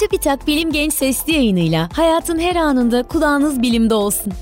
Çubitak 0.00 0.46
Bilim 0.46 0.72
Genç 0.72 0.92
Sesli 0.92 1.32
yayınıyla 1.32 1.88
hayatın 1.92 2.38
her 2.38 2.56
anında 2.56 3.02
kulağınız 3.02 3.62
bilimde 3.62 3.94
olsun. 3.94 4.32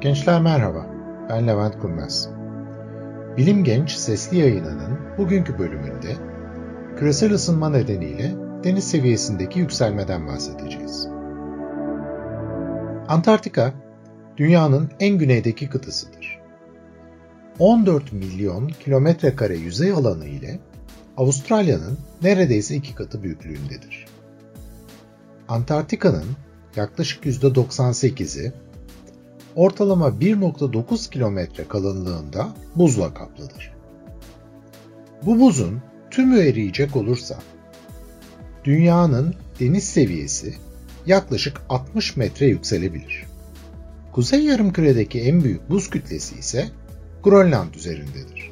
Gençler 0.00 0.40
merhaba, 0.40 0.86
ben 1.28 1.46
Levent 1.46 1.78
Kurnaz. 1.78 2.30
Bilim 3.36 3.64
Genç 3.64 3.90
Sesli 3.90 4.38
yayınının 4.38 4.98
bugünkü 5.18 5.58
bölümünde 5.58 6.16
küresel 6.98 7.32
ısınma 7.32 7.70
nedeniyle 7.70 8.32
deniz 8.64 8.84
seviyesindeki 8.84 9.58
yükselmeden 9.58 10.26
bahsedeceğiz. 10.26 11.08
Antarktika, 13.08 13.72
dünyanın 14.36 14.90
en 15.00 15.18
güneydeki 15.18 15.68
kıtasıdır. 15.68 16.41
14 17.58 18.12
milyon 18.12 18.68
kilometre 18.68 19.36
kare 19.36 19.56
yüzey 19.56 19.92
alanı 19.92 20.26
ile 20.26 20.58
Avustralya'nın 21.16 21.98
neredeyse 22.22 22.74
iki 22.74 22.94
katı 22.94 23.22
büyüklüğündedir. 23.22 24.06
Antarktika'nın 25.48 26.26
yaklaşık 26.76 27.24
%98'i 27.24 28.52
ortalama 29.56 30.08
1.9 30.08 31.10
kilometre 31.10 31.68
kalınlığında 31.68 32.48
buzla 32.76 33.14
kaplıdır. 33.14 33.72
Bu 35.22 35.40
buzun 35.40 35.82
tümü 36.10 36.40
eriyecek 36.40 36.96
olursa 36.96 37.38
dünyanın 38.64 39.34
deniz 39.60 39.84
seviyesi 39.84 40.54
yaklaşık 41.06 41.60
60 41.68 42.16
metre 42.16 42.46
yükselebilir. 42.46 43.24
Kuzey 44.12 44.44
yarımküredeki 44.44 45.20
en 45.20 45.44
büyük 45.44 45.70
buz 45.70 45.90
kütlesi 45.90 46.38
ise 46.38 46.68
Grönland 47.22 47.74
üzerindedir. 47.74 48.50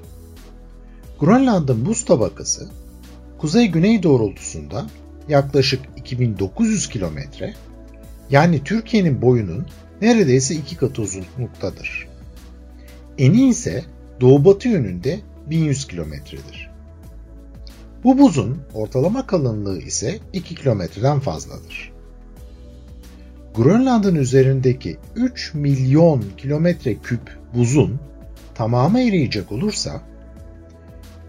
Grönland'ın 1.20 1.86
buz 1.86 2.05
tabakası 2.05 2.70
kuzey-güney 3.39 4.03
doğrultusunda 4.03 4.86
yaklaşık 5.28 5.81
2900 5.97 6.89
kilometre 6.89 7.55
yani 8.30 8.64
Türkiye'nin 8.64 9.22
boyunun 9.22 9.67
neredeyse 10.03 10.55
iki 10.55 10.77
katı 10.77 11.03
uzunluktadır. 11.03 12.08
Eni 13.19 13.48
ise 13.48 13.84
doğu-batı 14.20 14.69
yönünde 14.69 15.20
1100 15.50 15.86
kilometredir. 15.86 16.70
Bu 18.05 18.19
buzun 18.19 18.58
ortalama 18.75 19.27
kalınlığı 19.27 19.78
ise 19.78 20.19
2 20.33 20.55
kilometreden 20.55 21.20
fazladır. 21.20 21.92
Grönland'ın 23.55 24.14
üzerindeki 24.14 24.97
3 25.17 25.55
milyon 25.55 26.25
kilometre 26.36 26.95
küp 26.95 27.39
buzun 27.55 28.00
tamamı 28.61 29.00
eriyecek 29.00 29.53
olursa 29.53 30.03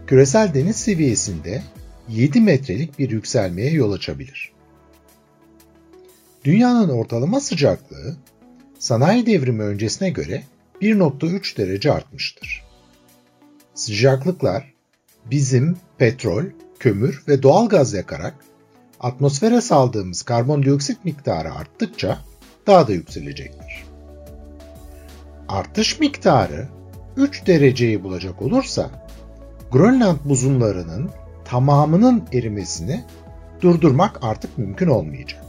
küresel 0.06 0.54
deniz 0.54 0.76
seviyesinde 0.76 1.62
7 2.08 2.40
metrelik 2.40 2.98
bir 2.98 3.10
yükselmeye 3.10 3.70
yol 3.70 3.92
açabilir. 3.92 4.52
Dünyanın 6.44 6.88
ortalama 6.88 7.40
sıcaklığı 7.40 8.16
sanayi 8.78 9.26
devrimi 9.26 9.62
öncesine 9.62 10.10
göre 10.10 10.42
1.3 10.82 11.56
derece 11.56 11.92
artmıştır. 11.92 12.64
Sıcaklıklar 13.74 14.72
bizim 15.24 15.76
petrol, 15.98 16.44
kömür 16.78 17.22
ve 17.28 17.42
doğal 17.42 17.68
gaz 17.68 17.94
yakarak 17.94 18.34
atmosfere 19.00 19.60
saldığımız 19.60 20.22
karbondioksit 20.22 21.04
miktarı 21.04 21.52
arttıkça 21.52 22.18
daha 22.66 22.88
da 22.88 22.92
yükselecektir. 22.92 23.84
Artış 25.48 26.00
miktarı 26.00 26.81
3 27.16 27.46
dereceyi 27.46 28.04
bulacak 28.04 28.42
olursa 28.42 28.90
Grönland 29.72 30.18
buzullarının 30.24 31.10
tamamının 31.44 32.22
erimesini 32.32 33.04
durdurmak 33.60 34.18
artık 34.22 34.58
mümkün 34.58 34.86
olmayacak. 34.86 35.44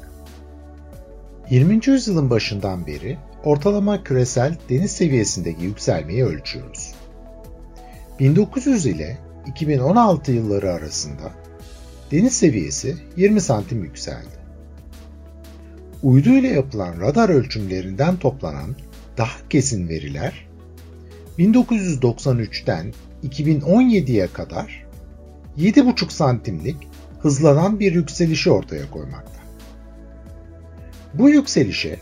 20. 1.49 1.79
yüzyılın 1.85 2.29
başından 2.29 2.87
beri 2.87 3.17
ortalama 3.43 4.03
küresel 4.03 4.57
deniz 4.69 4.91
seviyesindeki 4.91 5.63
yükselmeyi 5.65 6.25
ölçüyoruz. 6.25 6.93
1900 8.19 8.85
ile 8.85 9.17
2016 9.47 10.31
yılları 10.31 10.71
arasında 10.73 11.31
deniz 12.11 12.33
seviyesi 12.33 12.95
20 13.17 13.41
santim 13.41 13.83
yükseldi. 13.83 14.43
Uydu 16.03 16.29
ile 16.29 16.47
yapılan 16.47 17.01
radar 17.01 17.29
ölçümlerinden 17.29 18.17
toplanan 18.17 18.75
daha 19.17 19.49
kesin 19.49 19.89
veriler 19.89 20.52
1993'ten 21.39 22.93
2017'ye 23.23 24.27
kadar 24.27 24.85
7,5 25.57 26.11
santimlik 26.11 26.77
hızlanan 27.19 27.79
bir 27.79 27.93
yükselişi 27.93 28.51
ortaya 28.51 28.91
koymakta. 28.91 29.39
Bu 31.13 31.29
yükselişe 31.29 31.99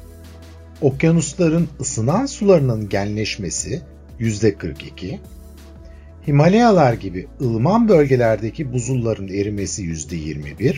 okyanusların 0.81 1.67
ısınan 1.79 2.25
sularının 2.25 2.89
genleşmesi 2.89 3.81
%42, 4.19 5.17
Himalayalar 6.27 6.93
gibi 6.93 7.27
ılıman 7.41 7.89
bölgelerdeki 7.89 8.73
buzulların 8.73 9.27
erimesi 9.27 9.83
%21, 9.83 10.75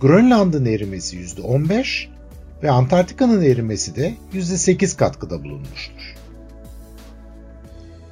Grönland'ın 0.00 0.64
erimesi 0.64 1.16
%15 1.16 2.08
ve 2.62 2.70
Antarktika'nın 2.70 3.42
erimesi 3.42 3.96
de 3.96 4.14
%8 4.34 4.96
katkıda 4.96 5.44
bulunmuştur. 5.44 6.14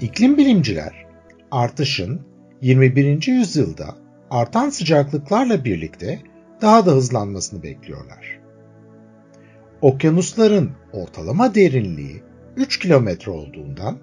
İklim 0.01 0.37
bilimciler 0.37 1.07
artışın 1.51 2.21
21. 2.63 3.29
yüzyılda 3.29 3.95
artan 4.31 4.71
sıcaklıklarla 4.71 5.65
birlikte 5.65 6.21
daha 6.63 6.87
da 6.87 6.91
hızlanmasını 6.91 7.63
bekliyorlar. 7.63 8.39
Okyanusların 9.81 10.71
ortalama 10.93 11.55
derinliği 11.55 12.23
3 12.57 12.79
kilometre 12.79 13.33
olduğundan 13.33 13.99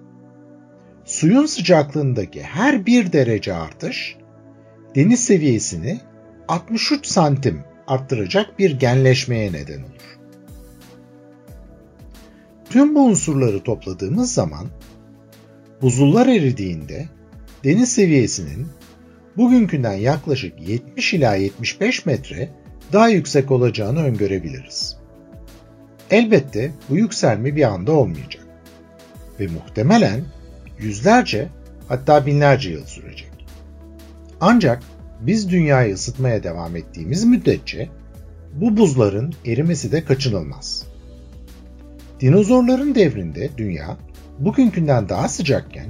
suyun 1.04 1.46
sıcaklığındaki 1.46 2.42
her 2.42 2.86
1 2.86 3.12
derece 3.12 3.54
artış 3.54 4.16
deniz 4.94 5.24
seviyesini 5.24 6.00
63 6.48 7.06
santim 7.06 7.60
arttıracak 7.86 8.58
bir 8.58 8.78
genleşmeye 8.78 9.52
neden 9.52 9.78
olur. 9.78 10.18
Tüm 12.70 12.94
bu 12.94 13.04
unsurları 13.04 13.62
topladığımız 13.62 14.32
zaman 14.34 14.66
buzullar 15.82 16.26
eridiğinde 16.26 17.08
deniz 17.64 17.92
seviyesinin 17.92 18.66
bugünkünden 19.36 19.92
yaklaşık 19.92 20.68
70 20.68 21.14
ila 21.14 21.34
75 21.34 22.06
metre 22.06 22.50
daha 22.92 23.08
yüksek 23.08 23.50
olacağını 23.50 24.02
öngörebiliriz. 24.02 24.96
Elbette 26.10 26.70
bu 26.90 26.96
yükselme 26.96 27.56
bir 27.56 27.62
anda 27.62 27.92
olmayacak 27.92 28.46
ve 29.40 29.46
muhtemelen 29.46 30.24
yüzlerce 30.78 31.48
hatta 31.88 32.26
binlerce 32.26 32.70
yıl 32.70 32.84
sürecek. 32.84 33.30
Ancak 34.40 34.82
biz 35.20 35.50
dünyayı 35.50 35.94
ısıtmaya 35.94 36.42
devam 36.42 36.76
ettiğimiz 36.76 37.24
müddetçe 37.24 37.88
bu 38.54 38.76
buzların 38.76 39.34
erimesi 39.46 39.92
de 39.92 40.04
kaçınılmaz. 40.04 40.86
Dinozorların 42.20 42.94
devrinde 42.94 43.50
dünya 43.56 43.96
bugünkünden 44.38 45.08
daha 45.08 45.28
sıcakken 45.28 45.86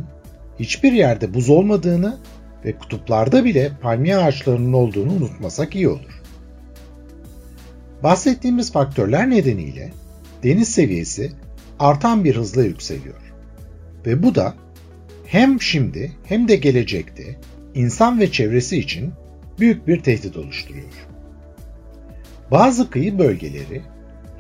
hiçbir 0.58 0.92
yerde 0.92 1.34
buz 1.34 1.50
olmadığını 1.50 2.18
ve 2.64 2.78
kutuplarda 2.78 3.44
bile 3.44 3.72
palmiye 3.82 4.16
ağaçlarının 4.16 4.72
olduğunu 4.72 5.12
unutmasak 5.12 5.74
iyi 5.74 5.88
olur. 5.88 6.22
Bahsettiğimiz 8.02 8.72
faktörler 8.72 9.30
nedeniyle 9.30 9.92
deniz 10.42 10.68
seviyesi 10.68 11.32
artan 11.78 12.24
bir 12.24 12.36
hızla 12.36 12.64
yükseliyor. 12.64 13.34
Ve 14.06 14.22
bu 14.22 14.34
da 14.34 14.54
hem 15.26 15.62
şimdi 15.62 16.12
hem 16.24 16.48
de 16.48 16.56
gelecekte 16.56 17.36
insan 17.74 18.20
ve 18.20 18.32
çevresi 18.32 18.78
için 18.78 19.12
büyük 19.58 19.86
bir 19.86 20.00
tehdit 20.00 20.36
oluşturuyor. 20.36 21.06
Bazı 22.50 22.90
kıyı 22.90 23.18
bölgeleri 23.18 23.82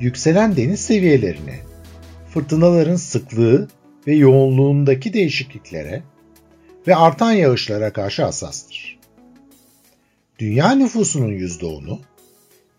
yükselen 0.00 0.56
deniz 0.56 0.80
seviyelerine, 0.80 1.58
fırtınaların 2.30 2.96
sıklığı 2.96 3.68
ve 4.06 4.14
yoğunluğundaki 4.14 5.12
değişikliklere 5.12 6.02
ve 6.86 6.96
artan 6.96 7.32
yağışlara 7.32 7.92
karşı 7.92 8.22
hassastır. 8.24 8.98
Dünya 10.38 10.72
nüfusunun 10.72 11.32
%10'u 11.32 11.98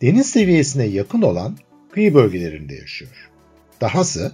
deniz 0.01 0.29
seviyesine 0.29 0.85
yakın 0.85 1.21
olan 1.21 1.57
kıyı 1.91 2.13
bölgelerinde 2.13 2.75
yaşıyor. 2.75 3.29
Dahası 3.81 4.31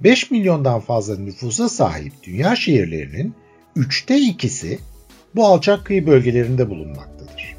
5 0.00 0.30
milyondan 0.30 0.80
fazla 0.80 1.16
nüfusa 1.18 1.68
sahip 1.68 2.12
dünya 2.22 2.56
şehirlerinin 2.56 3.34
üçte 3.76 4.18
ikisi 4.20 4.78
bu 5.34 5.46
alçak 5.46 5.86
kıyı 5.86 6.06
bölgelerinde 6.06 6.70
bulunmaktadır. 6.70 7.56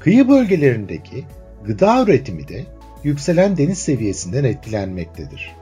Kıyı 0.00 0.28
bölgelerindeki 0.28 1.24
gıda 1.64 2.02
üretimi 2.02 2.48
de 2.48 2.66
yükselen 3.04 3.56
deniz 3.56 3.78
seviyesinden 3.78 4.44
etkilenmektedir. 4.44 5.52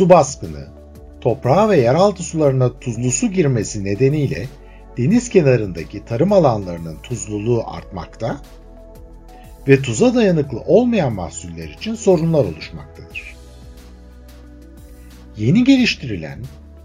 Su 0.00 0.08
baskını, 0.08 0.66
toprağa 1.20 1.68
ve 1.68 1.76
yeraltı 1.76 2.22
sularına 2.22 2.78
tuzlu 2.78 3.10
su 3.10 3.26
girmesi 3.26 3.84
nedeniyle 3.84 4.48
deniz 4.98 5.28
kenarındaki 5.28 6.04
tarım 6.04 6.32
alanlarının 6.32 6.96
tuzluluğu 7.02 7.62
artmakta 7.66 8.40
ve 9.68 9.82
tuza 9.82 10.14
dayanıklı 10.14 10.60
olmayan 10.60 11.12
mahsuller 11.12 11.68
için 11.68 11.94
sorunlar 11.94 12.44
oluşmaktadır. 12.44 13.36
Yeni 15.36 15.64
geliştirilen 15.64 16.38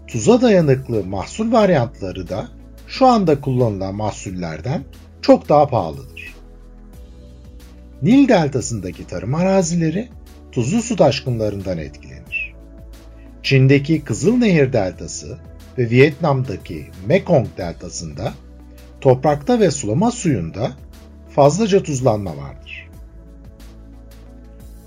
tuza 0.06 0.42
dayanıklı 0.42 1.04
mahsul 1.04 1.52
varyantları 1.52 2.28
da 2.28 2.48
şu 2.86 3.06
anda 3.06 3.40
kullanılan 3.40 3.94
mahsullerden 3.94 4.84
çok 5.22 5.48
daha 5.48 5.68
pahalıdır. 5.68 6.34
Nil 8.02 8.28
deltasındaki 8.28 9.06
tarım 9.06 9.34
arazileri 9.34 10.08
tuzlu 10.52 10.82
su 10.82 10.96
taşkınlarından 10.96 11.78
etkilenir. 11.78 12.05
Çin'deki 13.46 14.04
Kızılnehir 14.04 14.72
deltası 14.72 15.38
ve 15.78 15.90
Vietnam'daki 15.90 16.86
Mekong 17.08 17.46
deltasında 17.56 18.34
toprakta 19.00 19.60
ve 19.60 19.70
sulama 19.70 20.10
suyunda 20.10 20.72
fazlaca 21.28 21.82
tuzlanma 21.82 22.36
vardır. 22.36 22.88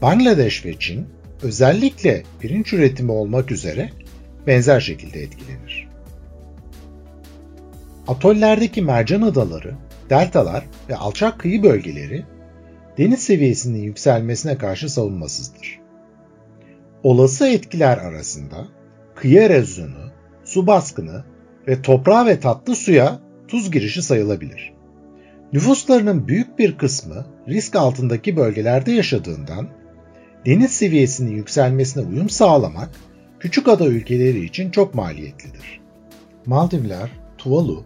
Bangladeş 0.01 0.65
ve 0.65 0.79
Çin 0.79 1.07
özellikle 1.41 2.23
pirinç 2.39 2.73
üretimi 2.73 3.11
olmak 3.11 3.51
üzere 3.51 3.89
benzer 4.47 4.79
şekilde 4.79 5.21
etkilenir. 5.21 5.87
Atollerdeki 8.07 8.81
mercan 8.81 9.21
adaları, 9.21 9.73
deltalar 10.09 10.63
ve 10.89 10.95
alçak 10.95 11.39
kıyı 11.39 11.63
bölgeleri 11.63 12.25
deniz 12.97 13.19
seviyesinin 13.19 13.83
yükselmesine 13.83 14.57
karşı 14.57 14.89
savunmasızdır. 14.89 15.88
Olası 17.03 17.47
etkiler 17.47 17.97
arasında 17.97 18.67
kıyı 19.15 19.39
erozyonu, 19.39 20.11
su 20.43 20.67
baskını 20.67 21.23
ve 21.67 21.81
toprağa 21.81 22.25
ve 22.25 22.39
tatlı 22.39 22.75
suya 22.75 23.19
tuz 23.47 23.71
girişi 23.71 24.01
sayılabilir. 24.01 24.73
Nüfuslarının 25.53 26.27
büyük 26.27 26.59
bir 26.59 26.77
kısmı 26.77 27.25
risk 27.47 27.75
altındaki 27.75 28.37
bölgelerde 28.37 28.91
yaşadığından 28.91 29.69
deniz 30.45 30.71
seviyesinin 30.71 31.35
yükselmesine 31.35 32.03
uyum 32.03 32.29
sağlamak 32.29 32.89
küçük 33.39 33.67
ada 33.67 33.87
ülkeleri 33.87 34.45
için 34.45 34.71
çok 34.71 34.95
maliyetlidir. 34.95 35.81
Maldivler, 36.45 37.09
Tuvalu 37.37 37.83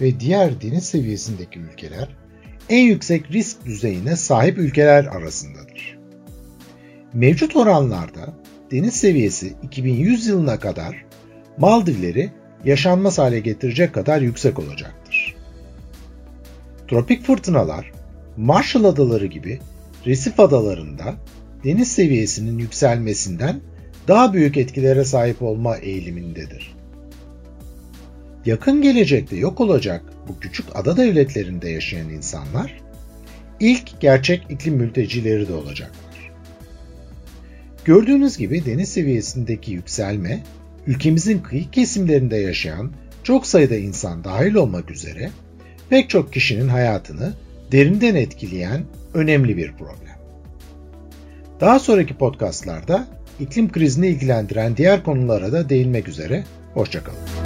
ve 0.00 0.20
diğer 0.20 0.60
deniz 0.60 0.84
seviyesindeki 0.84 1.58
ülkeler 1.58 2.08
en 2.68 2.86
yüksek 2.86 3.30
risk 3.30 3.66
düzeyine 3.66 4.16
sahip 4.16 4.58
ülkeler 4.58 5.04
arasındadır. 5.04 5.98
Mevcut 7.12 7.56
oranlarda 7.56 8.34
deniz 8.70 8.94
seviyesi 8.94 9.54
2100 9.62 10.26
yılına 10.26 10.58
kadar 10.58 11.04
Maldivleri 11.58 12.30
yaşanmaz 12.64 13.18
hale 13.18 13.40
getirecek 13.40 13.94
kadar 13.94 14.20
yüksek 14.20 14.58
olacaktır. 14.58 15.34
Tropik 16.88 17.26
fırtınalar, 17.26 17.92
Marshall 18.36 18.84
Adaları 18.84 19.26
gibi 19.26 19.58
resif 20.06 20.40
adalarında 20.40 21.14
deniz 21.64 21.92
seviyesinin 21.92 22.58
yükselmesinden 22.58 23.60
daha 24.08 24.32
büyük 24.32 24.56
etkilere 24.56 25.04
sahip 25.04 25.42
olma 25.42 25.76
eğilimindedir. 25.76 26.76
Yakın 28.46 28.82
gelecekte 28.82 29.36
yok 29.36 29.60
olacak 29.60 30.04
bu 30.28 30.40
küçük 30.40 30.66
ada 30.74 30.96
devletlerinde 30.96 31.68
yaşayan 31.68 32.08
insanlar 32.08 32.80
ilk 33.60 34.00
gerçek 34.00 34.46
iklim 34.50 34.74
mültecileri 34.74 35.48
de 35.48 35.52
olacaklar. 35.52 36.05
Gördüğünüz 37.86 38.36
gibi 38.36 38.64
deniz 38.64 38.88
seviyesindeki 38.88 39.72
yükselme 39.72 40.42
ülkemizin 40.86 41.38
kıyı 41.38 41.70
kesimlerinde 41.70 42.36
yaşayan 42.36 42.90
çok 43.22 43.46
sayıda 43.46 43.76
insan 43.76 44.24
dahil 44.24 44.54
olmak 44.54 44.90
üzere 44.90 45.30
pek 45.90 46.10
çok 46.10 46.32
kişinin 46.32 46.68
hayatını 46.68 47.32
derinden 47.72 48.14
etkileyen 48.14 48.82
önemli 49.14 49.56
bir 49.56 49.72
problem. 49.72 50.18
Daha 51.60 51.78
sonraki 51.78 52.14
podcastlarda 52.14 53.06
iklim 53.40 53.72
krizini 53.72 54.06
ilgilendiren 54.06 54.76
diğer 54.76 55.02
konulara 55.02 55.52
da 55.52 55.68
değinmek 55.68 56.08
üzere. 56.08 56.44
Hoşçakalın. 56.74 57.45